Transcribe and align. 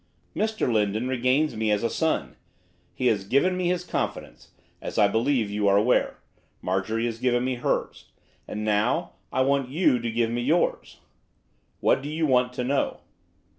'Mr 0.35 0.67
Lindon 0.73 1.07
regards 1.07 1.55
me 1.55 1.69
as 1.69 1.83
a 1.83 1.87
son. 1.91 2.35
He 2.95 3.05
has 3.05 3.23
given 3.23 3.55
me 3.55 3.67
his 3.67 3.83
confidence; 3.83 4.49
as 4.81 4.97
I 4.97 5.07
believe 5.07 5.51
you 5.51 5.67
are 5.67 5.77
aware, 5.77 6.17
Marjorie 6.59 7.05
has 7.05 7.19
given 7.19 7.45
me 7.45 7.53
hers; 7.53 8.05
and 8.47 8.65
now 8.65 9.11
I 9.31 9.41
want 9.41 9.69
you 9.69 9.99
to 9.99 10.09
give 10.09 10.31
me 10.31 10.41
yours.' 10.41 11.01
'What 11.81 12.01
do 12.01 12.09
you 12.09 12.25
want 12.25 12.51
to 12.53 12.63
know? 12.63 13.01